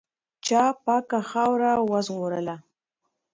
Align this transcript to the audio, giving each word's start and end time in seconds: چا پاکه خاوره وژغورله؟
چا 0.45 0.63
پاکه 0.83 1.19
خاوره 1.29 1.71
وژغورله؟ 1.91 2.55